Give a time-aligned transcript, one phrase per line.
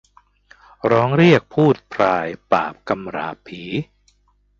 [0.91, 3.63] ร้องเรียกภูตพรายปราบกำราบผี